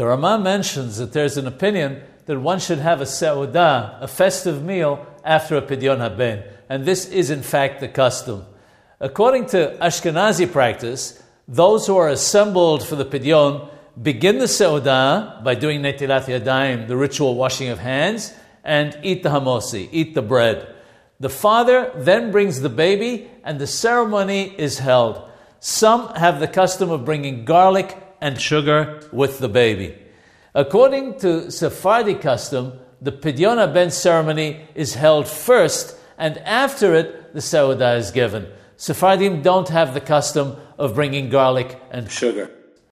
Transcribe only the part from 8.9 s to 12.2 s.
According to Ashkenazi practice, those who are